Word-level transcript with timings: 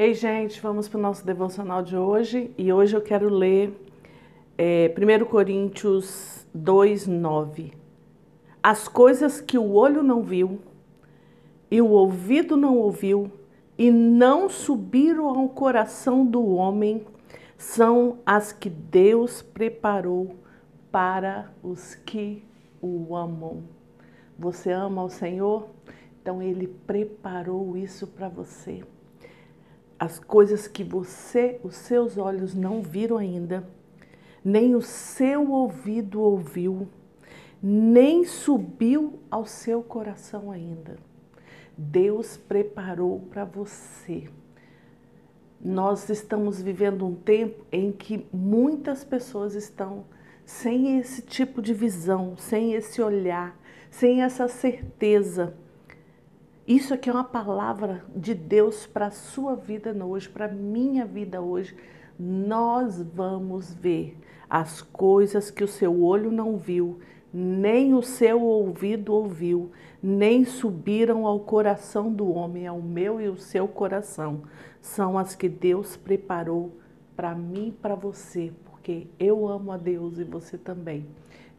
Ei, 0.00 0.14
gente, 0.14 0.60
vamos 0.60 0.86
para 0.86 0.96
o 0.96 1.02
nosso 1.02 1.26
devocional 1.26 1.82
de 1.82 1.96
hoje 1.96 2.54
e 2.56 2.72
hoje 2.72 2.94
eu 2.94 3.02
quero 3.02 3.28
ler 3.28 3.84
é, 4.56 4.94
1 4.96 5.24
Coríntios 5.24 6.46
2, 6.54 7.08
9. 7.08 7.72
As 8.62 8.86
coisas 8.86 9.40
que 9.40 9.58
o 9.58 9.72
olho 9.72 10.00
não 10.04 10.22
viu 10.22 10.60
e 11.68 11.82
o 11.82 11.88
ouvido 11.88 12.56
não 12.56 12.78
ouviu 12.78 13.28
e 13.76 13.90
não 13.90 14.48
subiram 14.48 15.26
ao 15.26 15.48
coração 15.48 16.24
do 16.24 16.46
homem 16.46 17.04
são 17.56 18.18
as 18.24 18.52
que 18.52 18.70
Deus 18.70 19.42
preparou 19.42 20.36
para 20.92 21.52
os 21.60 21.96
que 21.96 22.44
o 22.80 23.16
amam. 23.16 23.64
Você 24.38 24.70
ama 24.70 25.02
o 25.02 25.10
Senhor? 25.10 25.68
Então 26.22 26.40
ele 26.40 26.68
preparou 26.68 27.76
isso 27.76 28.06
para 28.06 28.28
você 28.28 28.84
as 29.98 30.18
coisas 30.18 30.68
que 30.68 30.84
você, 30.84 31.60
os 31.64 31.74
seus 31.74 32.16
olhos 32.16 32.54
não 32.54 32.80
viram 32.80 33.16
ainda, 33.18 33.68
nem 34.44 34.74
o 34.76 34.80
seu 34.80 35.50
ouvido 35.50 36.20
ouviu, 36.20 36.88
nem 37.60 38.24
subiu 38.24 39.18
ao 39.30 39.44
seu 39.44 39.82
coração 39.82 40.50
ainda. 40.50 40.96
Deus 41.76 42.36
preparou 42.36 43.20
para 43.30 43.44
você. 43.44 44.28
Nós 45.60 46.08
estamos 46.08 46.62
vivendo 46.62 47.04
um 47.04 47.14
tempo 47.16 47.66
em 47.72 47.90
que 47.90 48.24
muitas 48.32 49.02
pessoas 49.02 49.54
estão 49.54 50.04
sem 50.44 50.98
esse 50.98 51.22
tipo 51.22 51.60
de 51.60 51.74
visão, 51.74 52.36
sem 52.36 52.74
esse 52.74 53.02
olhar, 53.02 53.58
sem 53.90 54.22
essa 54.22 54.46
certeza 54.46 55.54
isso 56.68 56.92
aqui 56.92 57.08
é 57.08 57.12
uma 57.14 57.24
palavra 57.24 58.04
de 58.14 58.34
Deus 58.34 58.86
para 58.86 59.06
a 59.06 59.10
sua 59.10 59.56
vida 59.56 59.90
hoje, 60.04 60.28
para 60.28 60.44
a 60.44 60.52
minha 60.52 61.06
vida 61.06 61.40
hoje. 61.40 61.74
Nós 62.18 63.00
vamos 63.00 63.72
ver 63.72 64.18
as 64.50 64.82
coisas 64.82 65.50
que 65.50 65.64
o 65.64 65.68
seu 65.68 66.02
olho 66.02 66.30
não 66.30 66.58
viu, 66.58 66.98
nem 67.32 67.94
o 67.94 68.02
seu 68.02 68.42
ouvido 68.42 69.14
ouviu, 69.14 69.72
nem 70.02 70.44
subiram 70.44 71.26
ao 71.26 71.40
coração 71.40 72.12
do 72.12 72.30
homem, 72.30 72.66
ao 72.66 72.82
meu 72.82 73.18
e 73.18 73.28
o 73.28 73.38
seu 73.38 73.66
coração. 73.66 74.42
São 74.78 75.16
as 75.16 75.34
que 75.34 75.48
Deus 75.48 75.96
preparou 75.96 76.76
para 77.16 77.34
mim 77.34 77.68
e 77.68 77.72
para 77.72 77.94
você, 77.94 78.52
porque 78.66 79.06
eu 79.18 79.48
amo 79.48 79.72
a 79.72 79.78
Deus 79.78 80.18
e 80.18 80.24
você 80.24 80.58
também. 80.58 81.06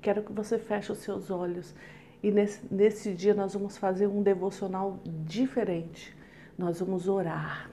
Quero 0.01 0.21
que 0.21 0.31
você 0.31 0.59
feche 0.59 0.91
os 0.91 0.99
seus 0.99 1.31
olhos 1.31 1.73
e 2.21 2.31
nesse, 2.31 2.61
nesse 2.69 3.13
dia 3.13 3.33
nós 3.33 3.53
vamos 3.53 3.77
fazer 3.77 4.07
um 4.07 4.21
devocional 4.21 4.99
diferente. 5.05 6.15
Nós 6.57 6.79
vamos 6.79 7.07
orar. 7.07 7.69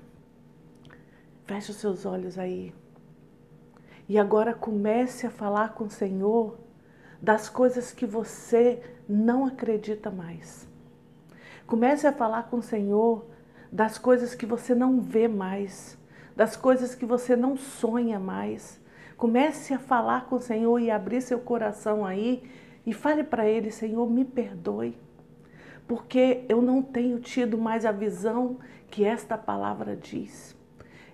Feche 1.45 1.73
os 1.73 1.77
seus 1.79 2.07
olhos 2.07 2.39
aí. 2.39 2.73
E 4.09 4.19
agora 4.19 4.55
comece 4.55 5.27
a 5.27 5.31
falar 5.31 5.75
com 5.75 5.85
o 5.85 5.91
Senhor 5.91 6.59
das 7.21 7.49
coisas 7.49 7.93
que 7.93 8.07
você 8.07 8.81
não 9.09 9.45
acredita 9.45 10.11
mais. 10.11 10.69
Comece 11.67 12.07
a 12.07 12.13
falar 12.13 12.45
com 12.45 12.59
o 12.59 12.63
Senhor 12.63 13.27
das 13.73 13.99
coisas 13.99 14.35
que 14.35 14.47
você 14.47 14.75
não 14.75 15.01
vê 15.01 15.27
mais, 15.27 15.99
das 16.37 16.57
coisas 16.57 16.95
que 16.95 17.05
você 17.05 17.35
não 17.35 17.57
sonha 17.57 18.21
mais. 18.21 18.81
Comece 19.17 19.75
a 19.75 19.79
falar 19.79 20.27
com 20.27 20.37
o 20.37 20.41
Senhor 20.41 20.79
e 20.79 20.91
abrir 20.91 21.21
seu 21.21 21.41
coração 21.41 22.05
aí 22.05 22.49
e 22.87 22.93
fale 22.93 23.25
para 23.25 23.47
ele: 23.49 23.71
Senhor, 23.71 24.09
me 24.09 24.25
perdoe, 24.25 24.97
porque 25.87 26.45
eu 26.49 26.63
não 26.63 26.81
tenho 26.81 27.19
tido 27.19 27.59
mais 27.59 27.85
a 27.85 27.93
visão 27.93 28.59
que 28.89 29.05
esta 29.05 29.37
palavra 29.37 29.97
diz. 29.97 30.57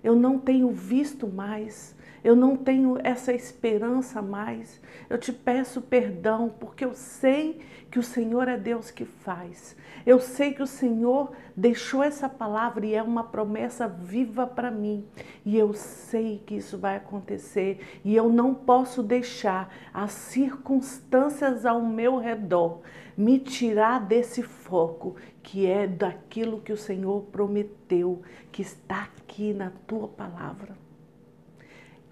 Eu 0.03 0.15
não 0.15 0.37
tenho 0.37 0.69
visto 0.69 1.27
mais, 1.27 1.95
eu 2.23 2.35
não 2.35 2.55
tenho 2.55 2.97
essa 3.03 3.33
esperança 3.33 4.21
mais. 4.21 4.81
Eu 5.09 5.17
te 5.17 5.33
peço 5.33 5.81
perdão, 5.81 6.53
porque 6.59 6.85
eu 6.85 6.93
sei 6.93 7.59
que 7.91 7.99
o 7.99 8.03
Senhor 8.03 8.47
é 8.47 8.57
Deus 8.57 8.89
que 8.89 9.05
faz. 9.05 9.75
Eu 10.05 10.19
sei 10.19 10.53
que 10.53 10.63
o 10.63 10.67
Senhor 10.67 11.31
deixou 11.55 12.01
essa 12.01 12.29
palavra 12.29 12.85
e 12.85 12.95
é 12.95 13.03
uma 13.03 13.25
promessa 13.25 13.87
viva 13.87 14.47
para 14.47 14.71
mim. 14.71 15.05
E 15.45 15.57
eu 15.57 15.73
sei 15.73 16.41
que 16.45 16.55
isso 16.55 16.77
vai 16.77 16.95
acontecer. 16.95 17.99
E 18.03 18.15
eu 18.15 18.29
não 18.29 18.55
posso 18.55 19.03
deixar 19.03 19.73
as 19.93 20.11
circunstâncias 20.13 21.65
ao 21.65 21.81
meu 21.81 22.17
redor 22.17 22.81
me 23.15 23.37
tirar 23.39 23.99
desse 23.99 24.41
foco 24.41 25.15
que 25.41 25.67
é 25.67 25.85
daquilo 25.85 26.61
que 26.61 26.73
o 26.73 26.77
Senhor 26.77 27.21
prometeu, 27.23 28.21
que 28.51 28.61
está 28.61 29.03
aqui 29.03 29.53
na 29.53 29.71
tua 29.85 30.07
palavra. 30.07 30.82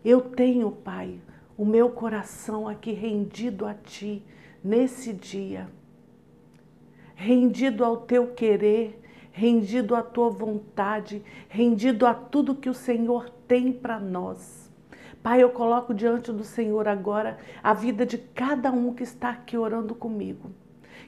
Eu 0.03 0.21
tenho, 0.21 0.71
Pai, 0.71 1.19
o 1.57 1.65
meu 1.65 1.89
coração 1.89 2.67
aqui 2.67 2.91
rendido 2.91 3.65
a 3.65 3.73
Ti 3.73 4.23
nesse 4.63 5.13
dia 5.13 5.69
rendido 7.21 7.85
ao 7.85 7.97
teu 7.97 8.33
querer, 8.33 8.99
rendido 9.31 9.95
à 9.95 10.01
tua 10.01 10.29
vontade, 10.31 11.23
rendido 11.47 12.07
a 12.07 12.15
tudo 12.15 12.55
que 12.55 12.67
o 12.67 12.73
Senhor 12.73 13.29
tem 13.47 13.71
para 13.71 13.99
nós. 13.99 14.71
Pai, 15.21 15.43
eu 15.43 15.51
coloco 15.51 15.93
diante 15.93 16.31
do 16.31 16.43
Senhor 16.43 16.87
agora 16.87 17.37
a 17.61 17.75
vida 17.75 18.07
de 18.07 18.17
cada 18.17 18.71
um 18.71 18.91
que 18.91 19.03
está 19.03 19.29
aqui 19.29 19.55
orando 19.55 19.93
comigo, 19.93 20.49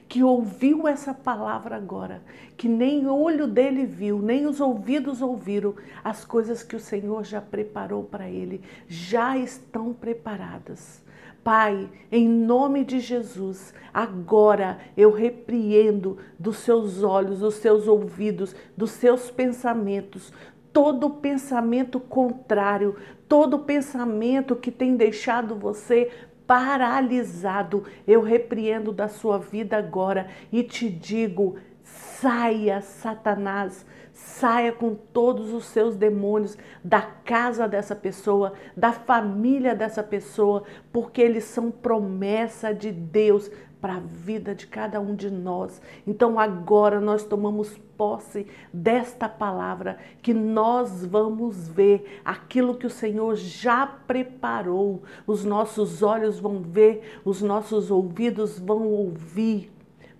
que 0.08 0.22
ouviu 0.22 0.86
essa 0.86 1.12
palavra 1.12 1.76
agora, 1.76 2.22
que 2.56 2.68
nem 2.68 3.06
o 3.06 3.14
olho 3.14 3.46
dele 3.46 3.84
viu, 3.84 4.20
nem 4.20 4.46
os 4.46 4.60
ouvidos 4.60 5.20
ouviram 5.20 5.74
as 6.02 6.24
coisas 6.24 6.62
que 6.62 6.76
o 6.76 6.80
Senhor 6.80 7.24
já 7.24 7.40
preparou 7.40 8.04
para 8.04 8.28
ele, 8.28 8.60
já 8.88 9.36
estão 9.36 9.92
preparadas. 9.92 11.02
Pai, 11.42 11.90
em 12.10 12.26
nome 12.26 12.84
de 12.84 13.00
Jesus, 13.00 13.74
agora 13.92 14.78
eu 14.96 15.10
repreendo 15.10 16.16
dos 16.38 16.56
seus 16.58 17.02
olhos, 17.02 17.40
dos 17.40 17.56
seus 17.56 17.86
ouvidos, 17.86 18.56
dos 18.74 18.92
seus 18.92 19.30
pensamentos, 19.30 20.32
todo 20.72 21.10
pensamento 21.10 22.00
contrário, 22.00 22.96
todo 23.28 23.58
pensamento 23.58 24.56
que 24.56 24.70
tem 24.70 24.96
deixado 24.96 25.54
você 25.54 26.10
paralisado, 26.46 27.84
eu 28.06 28.20
repreendo 28.20 28.92
da 28.92 29.08
sua 29.08 29.38
vida 29.38 29.76
agora 29.76 30.28
e 30.52 30.62
te 30.62 30.88
digo: 30.88 31.56
saia, 31.82 32.80
Satanás, 32.80 33.84
saia 34.12 34.72
com 34.72 34.94
todos 34.94 35.52
os 35.52 35.64
seus 35.66 35.96
demônios 35.96 36.56
da 36.82 37.02
casa 37.02 37.66
dessa 37.66 37.96
pessoa, 37.96 38.52
da 38.76 38.92
família 38.92 39.74
dessa 39.74 40.02
pessoa, 40.02 40.62
porque 40.92 41.20
eles 41.20 41.44
são 41.44 41.70
promessa 41.70 42.72
de 42.72 42.92
Deus 42.92 43.50
para 43.84 43.96
a 43.96 44.00
vida 44.00 44.54
de 44.54 44.66
cada 44.66 44.98
um 44.98 45.14
de 45.14 45.30
nós. 45.30 45.78
Então 46.06 46.40
agora 46.40 47.02
nós 47.02 47.22
tomamos 47.22 47.76
posse 47.98 48.46
desta 48.72 49.28
palavra 49.28 49.98
que 50.22 50.32
nós 50.32 51.04
vamos 51.04 51.68
ver 51.68 52.22
aquilo 52.24 52.78
que 52.78 52.86
o 52.86 52.90
Senhor 52.90 53.36
já 53.36 53.86
preparou. 53.86 55.02
Os 55.26 55.44
nossos 55.44 56.02
olhos 56.02 56.40
vão 56.40 56.62
ver, 56.62 57.20
os 57.26 57.42
nossos 57.42 57.90
ouvidos 57.90 58.58
vão 58.58 58.88
ouvir 58.88 59.70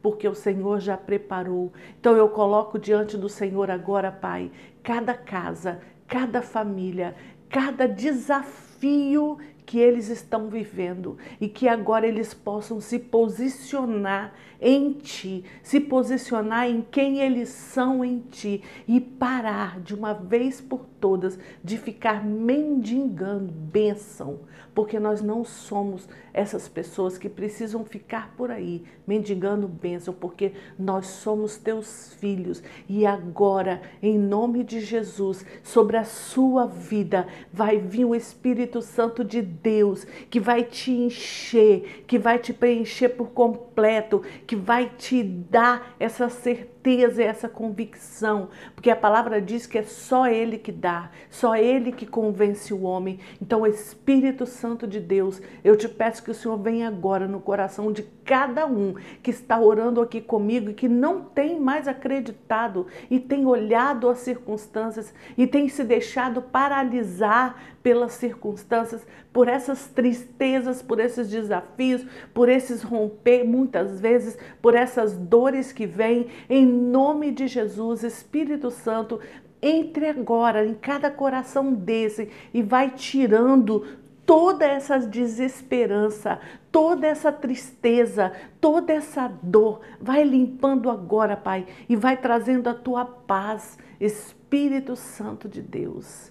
porque 0.03 0.29
o 0.29 0.35
Senhor 0.35 0.79
já 0.79 0.99
preparou. 0.99 1.73
Então 1.99 2.15
eu 2.15 2.29
coloco 2.29 2.79
diante 2.79 3.17
do 3.17 3.31
Senhor 3.31 3.71
agora, 3.71 4.13
Pai, 4.13 4.53
cada 4.83 5.15
casa, 5.15 5.81
cada 6.07 6.43
família, 6.43 7.17
cada 7.49 7.89
desafio 7.89 9.39
que 9.67 9.79
eles 9.79 10.09
estão 10.09 10.49
vivendo 10.49 11.17
e 11.41 11.49
que 11.49 11.69
agora 11.69 12.07
eles 12.07 12.35
possam 12.35 12.81
se 12.81 12.99
posicionar 12.99 14.33
em 14.61 14.93
ti, 14.93 15.45
se 15.63 15.81
posicionar 15.81 16.69
em 16.69 16.83
quem 16.83 17.21
eles 17.21 17.49
são 17.49 18.05
em 18.05 18.21
ti 18.21 18.63
e 18.87 19.01
parar 19.01 19.81
de 19.81 19.95
uma 19.95 20.13
vez 20.13 20.61
por 20.61 20.87
todas 21.05 21.39
de 21.63 21.77
ficar 21.77 22.25
mendigando 22.25 23.53
bênção, 23.53 24.39
porque 24.75 24.99
nós 24.99 25.21
não 25.21 25.45
somos 25.45 26.09
essas 26.33 26.67
pessoas 26.67 27.19
que 27.19 27.29
precisam 27.29 27.85
ficar 27.85 28.33
por 28.39 28.51
aí 28.51 28.83
mendigando 29.07 29.69
bênção, 29.69 30.15
porque 30.15 30.53
nós 30.79 31.05
somos 31.05 31.59
teus 31.59 32.15
filhos. 32.15 32.63
E 32.89 33.05
agora, 33.05 33.83
em 34.03 34.19
nome 34.19 34.65
de 34.65 34.81
Jesus, 34.81 35.45
sobre 35.63 35.99
a 35.99 36.05
sua 36.05 36.67
vida 36.67 37.27
vai 37.53 37.77
vir 37.77 38.07
o 38.07 38.15
Espírito 38.15 38.81
Santo 38.81 39.23
de 39.23 39.43
Deus 39.43 40.07
que 40.31 40.41
vai 40.41 40.65
te 40.65 40.91
encher, 40.91 42.03
que 42.07 42.19
vai 42.19 42.39
te 42.39 42.55
preencher 42.55 43.11
por 43.11 43.29
completo, 43.29 44.23
que 44.47 44.57
vai 44.57 44.91
te 44.97 45.23
dar 45.23 45.95
essa 46.01 46.31
certeza 46.31 46.74
certeza 46.85 47.23
e 47.23 47.27
essa 47.27 47.49
convicção, 47.49 48.51
porque 48.75 48.91
a 48.91 48.97
palavra 48.97 49.41
diz 49.41 49.67
que 49.67 49.79
é 49.79 49.83
só 49.83 50.27
Ele 50.27 50.59
que 50.59 50.71
dá, 50.71 51.11
só 51.31 51.57
Ele 51.57 51.91
que 51.91 52.05
convence 52.05 52.75
o 52.75 52.83
homem. 52.83 53.19
Então, 53.41 53.67
Espírito 53.67 54.45
Santo 54.45 54.87
de 54.87 55.01
Deus, 55.01 55.41
eu 55.65 55.77
te 55.77 55.89
peço 55.89 56.23
que 56.23 56.31
o 56.31 56.35
Senhor 56.35 56.59
venha 56.59 56.87
agora 56.87 57.27
no 57.27 57.41
coração 57.41 57.91
de 57.91 58.03
cada 58.25 58.67
um 58.67 58.95
que 59.23 59.31
está 59.31 59.59
orando 59.59 60.01
aqui 60.01 60.21
comigo 60.21 60.71
e 60.71 60.75
que 60.75 60.89
não 60.89 61.23
tem 61.23 61.59
mais 61.59 61.89
acreditado 61.89 62.87
e 63.11 63.19
tem 63.19 63.47
olhado 63.47 64.09
as 64.09 64.19
circunstâncias 64.19 65.15
e 65.37 65.47
tem 65.47 65.69
se 65.69 65.85
deixado 65.85 66.43
paralisar 66.43 67.57
pelas 67.83 68.13
circunstâncias, 68.13 69.07
por 69.31 69.47
essas 69.47 69.89
tristezas, 69.89 70.81
por 70.81 70.99
esses 70.99 71.29
desafios, 71.29 72.07
por 72.33 72.49
esses 72.49 72.83
romper, 72.83 73.45
muitas 73.45 74.01
vezes, 74.01 74.39
por 74.63 74.75
essas 74.75 75.15
dores 75.15 75.71
que 75.71 75.85
vêm, 75.87 76.29
em 76.49 76.65
nome 76.75 77.31
de 77.31 77.47
Jesus, 77.47 78.03
Espírito 78.03 78.71
Santo, 78.71 79.21
entre 79.63 80.09
agora 80.09 80.67
em 80.67 80.75
cada 80.75 81.11
coração 81.11 81.73
desse 81.73 82.31
e 82.53 82.63
vai 82.63 82.91
tirando 82.91 83.85
toda 84.27 84.67
essa 84.67 84.99
desesperança, 84.99 86.39
toda 86.71 87.07
essa 87.07 87.33
tristeza, 87.33 88.33
toda 88.61 88.93
essa 88.93 89.29
dor. 89.43 89.81
Vai 90.01 90.25
limpando 90.25 90.91
agora, 90.91 91.37
Pai, 91.37 91.67
e 91.89 91.97
vai 91.97 92.17
trazendo 92.17 92.69
a 92.69 92.75
tua 92.75 93.05
paz, 93.05 93.79
Espírito 94.01 94.97
Santo 94.97 95.49
de 95.49 95.63
Deus, 95.63 96.31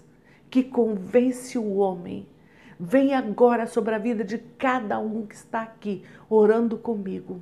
que 0.50 0.64
convence 0.64 1.58
o 1.58 1.78
homem. 1.78 2.28
Vem 2.80 3.14
agora 3.14 3.66
sobre 3.66 3.96
a 3.96 4.00
vida 4.00 4.24
de 4.24 4.38
cada 4.38 5.00
um 5.00 5.26
que 5.26 5.36
está 5.36 5.62
aqui 5.62 6.04
orando 6.30 6.78
comigo 6.78 7.42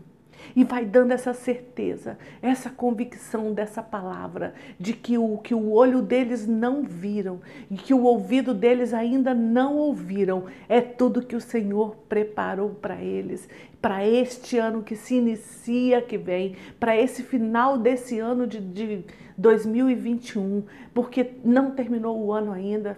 e 0.56 0.64
vai 0.64 0.86
dando 0.86 1.12
essa 1.12 1.34
certeza, 1.34 2.18
essa 2.42 2.70
convicção 2.70 3.54
dessa 3.54 3.82
palavra, 3.82 4.54
de 4.80 4.94
que 4.94 5.18
o 5.18 5.38
que 5.38 5.54
o 5.54 5.72
olho 5.72 6.02
deles 6.02 6.48
não 6.48 6.84
viram 6.84 7.42
e 7.70 7.76
que 7.76 7.94
o 7.94 8.04
ouvido 8.04 8.54
deles 8.54 8.94
ainda 8.94 9.34
não 9.34 9.78
ouviram, 9.78 10.46
é 10.68 10.82
tudo 10.82 11.26
que 11.26 11.36
o 11.36 11.42
Senhor 11.42 11.96
preparou 12.08 12.70
para 12.70 13.02
eles, 13.02 13.48
para 13.82 14.06
este 14.06 14.58
ano 14.58 14.84
que 14.84 14.96
se 14.96 15.16
inicia, 15.16 16.02
que 16.02 16.18
vem, 16.18 16.56
para 16.80 16.96
esse 16.96 17.24
final 17.24 17.78
desse 17.78 18.20
ano 18.20 18.46
de, 18.46 18.60
de 18.60 19.04
2021, 19.38 20.64
porque 20.94 21.32
não 21.44 21.72
terminou 21.72 22.20
o 22.20 22.32
ano 22.32 22.52
ainda. 22.52 22.98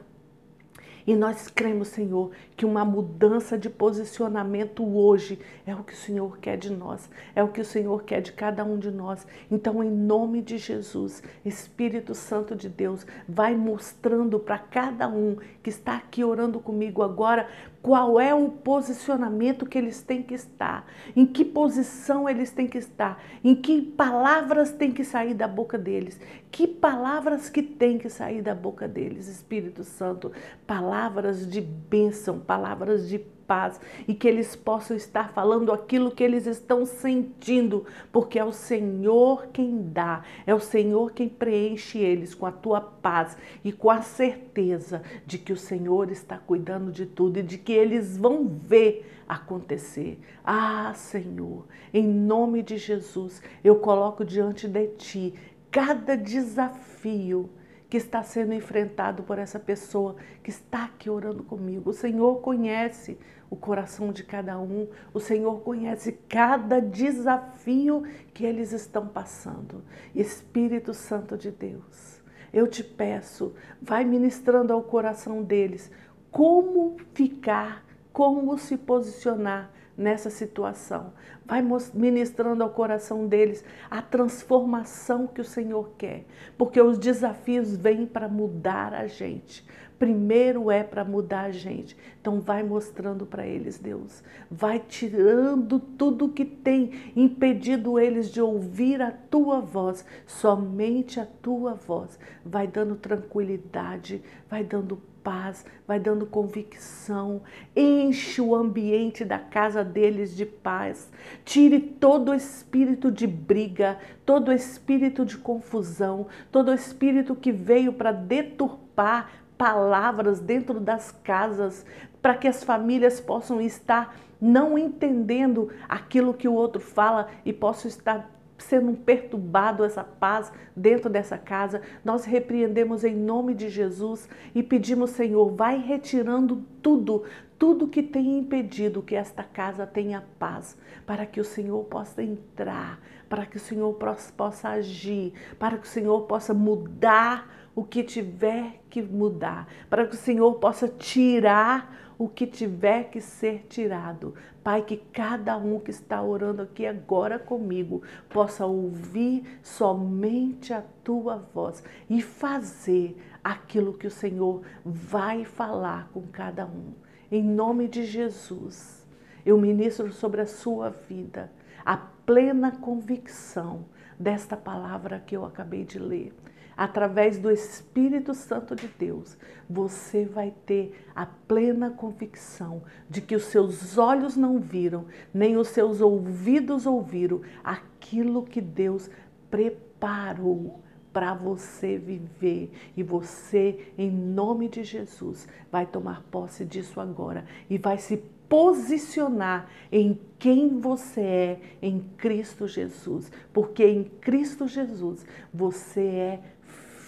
E 1.05 1.15
nós 1.15 1.47
cremos, 1.47 1.89
Senhor, 1.89 2.31
que 2.55 2.65
uma 2.65 2.85
mudança 2.85 3.57
de 3.57 3.69
posicionamento 3.69 4.83
hoje 4.83 5.39
é 5.65 5.75
o 5.75 5.83
que 5.83 5.93
o 5.93 5.97
Senhor 5.97 6.37
quer 6.37 6.57
de 6.57 6.71
nós, 6.71 7.09
é 7.35 7.43
o 7.43 7.49
que 7.49 7.61
o 7.61 7.65
Senhor 7.65 8.03
quer 8.03 8.21
de 8.21 8.31
cada 8.31 8.63
um 8.63 8.77
de 8.77 8.89
nós. 8.89 9.27
Então, 9.51 9.83
em 9.83 9.89
nome 9.89 10.41
de 10.41 10.57
Jesus, 10.57 11.21
Espírito 11.43 12.15
Santo 12.15 12.55
de 12.55 12.69
Deus, 12.69 13.05
vai 13.27 13.55
mostrando 13.55 14.39
para 14.39 14.57
cada 14.57 15.07
um 15.07 15.37
que 15.61 15.69
está 15.69 15.95
aqui 15.95 16.23
orando 16.23 16.59
comigo 16.59 17.01
agora 17.01 17.49
qual 17.83 18.17
é 18.17 18.33
o 18.33 18.49
posicionamento 18.49 19.65
que 19.65 19.77
eles 19.77 20.01
têm 20.01 20.23
que 20.23 20.33
estar, 20.33 20.87
em 21.13 21.25
que 21.25 21.43
posição 21.43 22.29
eles 22.29 22.49
têm 22.49 22.65
que 22.65 22.77
estar, 22.77 23.21
em 23.43 23.53
que 23.53 23.81
palavras 23.81 24.71
têm 24.71 24.89
que 24.89 25.03
sair 25.03 25.33
da 25.33 25.49
boca 25.49 25.77
deles, 25.77 26.17
que 26.49 26.65
palavras 26.65 27.49
que 27.49 27.61
têm 27.61 27.97
que 27.97 28.09
sair 28.09 28.41
da 28.41 28.55
boca 28.55 28.87
deles, 28.87 29.27
Espírito 29.27 29.83
Santo, 29.83 30.31
palavras 30.65 31.45
de 31.45 31.59
bênção, 31.59 32.39
palavras 32.39 33.09
de 33.09 33.19
paz 33.47 33.79
e 34.07 34.13
que 34.13 34.27
eles 34.27 34.55
possam 34.55 34.95
estar 34.95 35.31
falando 35.33 35.71
aquilo 35.71 36.11
que 36.11 36.23
eles 36.23 36.45
estão 36.45 36.85
sentindo, 36.85 37.85
porque 38.11 38.39
é 38.39 38.43
o 38.43 38.51
Senhor 38.51 39.47
quem 39.53 39.89
dá, 39.91 40.23
é 40.45 40.53
o 40.53 40.59
Senhor 40.59 41.11
quem 41.11 41.29
preenche 41.29 41.97
eles 41.99 42.33
com 42.33 42.45
a 42.45 42.51
tua 42.51 42.81
paz 42.81 43.37
e 43.63 43.71
com 43.71 43.89
a 43.89 44.01
certeza 44.01 45.01
de 45.25 45.37
que 45.37 45.53
o 45.53 45.57
Senhor 45.57 46.11
está 46.11 46.37
cuidando 46.37 46.91
de 46.91 47.05
tudo 47.05 47.39
e 47.39 47.43
de 47.43 47.57
que 47.57 47.73
eles 47.73 48.17
vão 48.17 48.47
ver 48.47 49.09
acontecer. 49.27 50.19
Ah, 50.43 50.93
Senhor, 50.95 51.65
em 51.93 52.05
nome 52.05 52.61
de 52.61 52.77
Jesus, 52.77 53.41
eu 53.63 53.77
coloco 53.77 54.25
diante 54.25 54.67
de 54.67 54.87
ti 54.87 55.33
cada 55.71 56.15
desafio 56.15 57.49
que 57.93 57.97
está 57.97 58.23
sendo 58.23 58.55
enfrentado 58.55 59.21
por 59.21 59.37
essa 59.37 59.59
pessoa 59.59 60.15
que 60.41 60.49
está 60.49 60.85
aqui 60.85 61.11
orando 61.11 61.43
comigo. 61.43 61.91
O 61.91 61.93
Senhor 61.93 62.41
conhece 62.41 63.19
o 63.51 63.55
coração 63.55 64.11
de 64.11 64.23
cada 64.23 64.57
um, 64.57 64.87
o 65.13 65.19
Senhor 65.19 65.61
conhece 65.61 66.13
cada 66.27 66.81
desafio 66.81 68.01
que 68.33 68.43
eles 68.43 68.71
estão 68.71 69.07
passando. 69.07 69.83
Espírito 70.15 70.91
Santo 70.91 71.37
de 71.37 71.51
Deus, 71.51 72.19
eu 72.51 72.65
te 72.65 72.83
peço, 72.83 73.53
vai 73.79 74.03
ministrando 74.03 74.73
ao 74.73 74.81
coração 74.81 75.43
deles 75.43 75.91
como 76.31 76.97
ficar, 77.13 77.85
como 78.11 78.57
se 78.57 78.75
posicionar 78.75 79.71
nessa 79.97 80.29
situação. 80.29 81.13
Vai 81.45 81.63
ministrando 81.93 82.63
ao 82.63 82.69
coração 82.69 83.27
deles 83.27 83.63
a 83.89 84.01
transformação 84.01 85.27
que 85.27 85.41
o 85.41 85.45
Senhor 85.45 85.91
quer, 85.97 86.25
porque 86.57 86.81
os 86.81 86.97
desafios 86.97 87.75
vêm 87.75 88.05
para 88.05 88.27
mudar 88.27 88.93
a 88.93 89.07
gente. 89.07 89.65
Primeiro 90.03 90.69
é 90.69 90.83
para 90.83 91.05
mudar 91.05 91.43
a 91.43 91.51
gente. 91.51 91.95
Então 92.19 92.41
vai 92.41 92.61
mostrando 92.61 93.25
para 93.25 93.47
eles, 93.47 93.79
Deus. 93.79 94.21
Vai 94.51 94.77
tirando 94.77 95.79
tudo 95.79 96.27
que 96.27 96.43
tem 96.43 96.91
impedido 97.15 97.97
eles 97.97 98.29
de 98.29 98.41
ouvir 98.41 99.01
a 99.01 99.11
tua 99.11 99.61
voz, 99.61 100.05
somente 100.27 101.21
a 101.21 101.25
tua 101.25 101.73
voz. 101.73 102.19
Vai 102.45 102.67
dando 102.67 102.97
tranquilidade, 102.97 104.21
vai 104.49 104.61
dando 104.61 104.97
paz, 105.23 105.65
vai 105.87 106.01
dando 106.01 106.25
convicção, 106.25 107.41
enche 107.73 108.41
o 108.41 108.53
ambiente 108.53 109.23
da 109.23 109.39
casa 109.39 109.85
deles 109.85 110.35
de 110.35 110.45
paz, 110.45 111.09
tire 111.45 111.79
todo 111.79 112.31
o 112.31 112.35
espírito 112.35 113.09
de 113.09 113.25
briga, 113.25 113.97
todo 114.25 114.49
o 114.49 114.53
espírito 114.53 115.25
de 115.25 115.37
confusão, 115.37 116.27
todo 116.51 116.71
o 116.71 116.73
espírito 116.73 117.35
que 117.35 117.53
veio 117.53 117.93
para 117.93 118.11
deturpar 118.11 119.42
palavras 119.63 120.41
dentro 120.41 120.77
das 120.77 121.09
casas, 121.09 121.85
para 122.21 122.35
que 122.35 122.49
as 122.49 122.65
famílias 122.65 123.21
possam 123.21 123.61
estar 123.61 124.13
não 124.41 124.77
entendendo 124.77 125.71
aquilo 125.87 126.33
que 126.33 126.49
o 126.49 126.53
outro 126.53 126.81
fala 126.81 127.29
e 127.45 127.53
possam 127.53 127.87
estar 127.87 128.29
sendo 128.57 128.93
perturbado 128.93 129.83
essa 129.83 130.03
paz 130.03 130.51
dentro 130.75 131.09
dessa 131.09 131.37
casa, 131.37 131.81
nós 132.03 132.25
repreendemos 132.25 133.03
em 133.03 133.15
nome 133.15 133.53
de 133.53 133.69
Jesus 133.69 134.29
e 134.53 134.61
pedimos, 134.63 135.11
Senhor, 135.11 135.51
vai 135.51 135.77
retirando 135.77 136.63
tudo, 136.81 137.23
tudo 137.57 137.87
que 137.87 138.03
tem 138.03 138.37
impedido 138.37 139.01
que 139.01 139.15
esta 139.15 139.43
casa 139.43 139.85
tenha 139.85 140.23
paz, 140.39 140.77
para 141.05 141.25
que 141.25 141.39
o 141.39 141.45
Senhor 141.45 141.83
possa 141.85 142.23
entrar, 142.23 142.99
para 143.27 143.45
que 143.45 143.57
o 143.57 143.59
Senhor 143.59 143.93
possa 144.37 144.69
agir, 144.69 145.33
para 145.57 145.77
que 145.77 145.85
o 145.85 145.89
Senhor 145.89 146.21
possa 146.23 146.53
mudar 146.53 147.71
o 147.75 147.83
que 147.83 148.03
tiver 148.03 148.81
que 148.89 149.01
mudar, 149.01 149.67
para 149.89 150.05
que 150.05 150.13
o 150.13 150.17
Senhor 150.17 150.53
possa 150.55 150.87
tirar 150.87 152.02
o 152.23 152.29
que 152.29 152.47
tiver 152.47 153.09
que 153.09 153.19
ser 153.19 153.65
tirado. 153.67 154.33
Pai, 154.63 154.81
que 154.81 154.95
cada 154.95 155.57
um 155.57 155.77
que 155.77 155.91
está 155.91 156.21
orando 156.21 156.61
aqui 156.61 156.85
agora 156.85 157.37
comigo 157.37 158.01
possa 158.29 158.65
ouvir 158.65 159.59
somente 159.61 160.73
a 160.73 160.81
tua 161.03 161.35
voz 161.53 161.83
e 162.09 162.21
fazer 162.21 163.17
aquilo 163.43 163.91
que 163.91 164.07
o 164.07 164.11
Senhor 164.11 164.61
vai 164.85 165.43
falar 165.43 166.07
com 166.13 166.21
cada 166.21 166.65
um. 166.65 166.93
Em 167.29 167.43
nome 167.43 167.89
de 167.89 168.05
Jesus, 168.05 169.05
eu 169.45 169.57
ministro 169.57 170.13
sobre 170.13 170.39
a 170.39 170.47
sua 170.47 170.91
vida 170.91 171.51
a 171.85 171.97
plena 171.97 172.71
convicção 172.71 173.83
desta 174.17 174.55
palavra 174.55 175.19
que 175.19 175.35
eu 175.35 175.43
acabei 175.43 175.83
de 175.83 175.99
ler 175.99 176.33
através 176.75 177.37
do 177.37 177.51
Espírito 177.51 178.33
Santo 178.33 178.75
de 178.75 178.87
Deus, 178.87 179.37
você 179.69 180.25
vai 180.25 180.53
ter 180.65 181.05
a 181.15 181.25
plena 181.25 181.91
convicção 181.91 182.83
de 183.09 183.21
que 183.21 183.35
os 183.35 183.43
seus 183.43 183.97
olhos 183.97 184.35
não 184.35 184.59
viram, 184.59 185.05
nem 185.33 185.57
os 185.57 185.69
seus 185.69 186.01
ouvidos 186.01 186.85
ouviram 186.85 187.41
aquilo 187.63 188.43
que 188.43 188.61
Deus 188.61 189.09
preparou 189.49 190.81
para 191.13 191.33
você 191.33 191.97
viver. 191.97 192.71
E 192.97 193.03
você, 193.03 193.93
em 193.97 194.09
nome 194.09 194.67
de 194.67 194.83
Jesus, 194.83 195.47
vai 195.71 195.85
tomar 195.85 196.23
posse 196.31 196.65
disso 196.65 196.99
agora 196.99 197.45
e 197.69 197.77
vai 197.77 197.99
se 197.99 198.17
posicionar 198.49 199.67
em 199.91 200.19
quem 200.37 200.79
você 200.79 201.21
é 201.21 201.59
em 201.81 201.99
Cristo 202.17 202.67
Jesus, 202.67 203.31
porque 203.51 203.83
em 203.83 204.03
Cristo 204.03 204.67
Jesus 204.67 205.25
você 205.51 206.01
é 206.01 206.39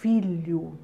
filho. 0.06 0.78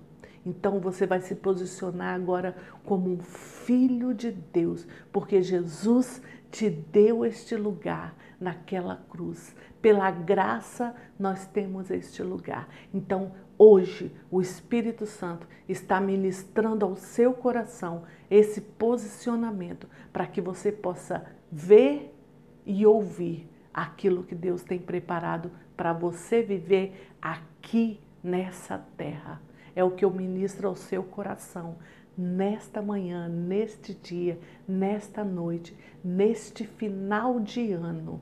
Então 0.44 0.80
você 0.80 1.06
vai 1.06 1.22
se 1.22 1.36
posicionar 1.36 2.16
agora 2.16 2.56
como 2.84 3.12
um 3.12 3.20
filho 3.20 4.16
de 4.16 4.32
Deus, 4.32 4.88
porque 5.14 5.44
Jesus 5.44 6.20
te 6.50 6.72
deu 6.72 7.24
este 7.24 7.56
lugar 7.56 8.16
naquela 8.40 8.96
cruz. 9.12 9.56
Pela 9.80 10.10
graça 10.10 10.96
nós 11.20 11.46
temos 11.46 11.92
este 11.92 12.24
lugar. 12.24 12.68
Então, 12.92 13.34
hoje, 13.60 14.12
o 14.32 14.42
Espírito 14.42 15.06
Santo 15.06 15.48
está 15.70 16.02
ministrando 16.02 16.84
ao 16.84 16.96
seu 16.96 17.32
coração 17.32 18.02
esse 18.28 18.60
posicionamento 18.60 19.88
para 20.12 20.26
que 20.26 20.42
você 20.42 20.72
possa 20.72 21.24
ver 21.52 22.12
e 22.66 22.88
ouvir 22.88 23.48
aquilo 23.72 24.24
que 24.24 24.34
Deus 24.34 24.64
tem 24.64 24.80
preparado 24.80 25.52
para 25.78 25.94
você 25.94 26.42
viver 26.42 27.12
aqui 27.22 28.00
nessa 28.24 28.78
terra. 28.98 29.42
É 29.76 29.84
o 29.84 29.92
que 29.92 30.04
eu 30.04 30.12
ministro 30.12 30.68
ao 30.68 30.76
seu 30.76 31.04
coração 31.04 31.78
nesta 32.18 32.82
manhã, 32.82 33.28
neste 33.28 33.94
dia, 33.94 34.40
nesta 34.68 35.24
noite, 35.24 35.76
neste 36.04 36.66
final 36.66 37.40
de 37.40 37.72
ano. 37.72 38.22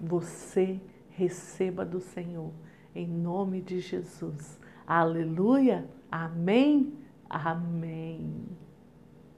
Você 0.00 0.80
receba 1.10 1.84
do 1.84 2.00
Senhor, 2.00 2.52
em 2.94 3.08
nome 3.08 3.62
de 3.62 3.80
Jesus. 3.80 4.60
Aleluia. 4.86 5.88
Amém. 6.10 6.92
Amém. 7.28 8.63